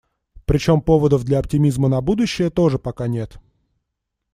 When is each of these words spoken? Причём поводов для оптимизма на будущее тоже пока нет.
Причём 0.47 0.81
поводов 0.81 1.23
для 1.25 1.37
оптимизма 1.37 1.87
на 1.87 2.01
будущее 2.01 2.49
тоже 2.49 2.79
пока 2.79 3.05
нет. 3.07 3.39